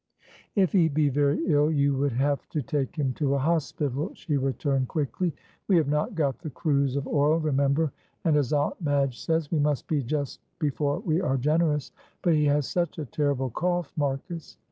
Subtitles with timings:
[0.55, 4.35] "If he be very ill, you would have to take him to a hospital," she
[4.35, 5.31] returned, quickly.
[5.67, 7.91] "We have not got the cruise of oil, remember,
[8.25, 11.91] and, as Aunt Madge says, we must be just before we are generous
[12.23, 14.57] but he has such a terrible cough, Marcus."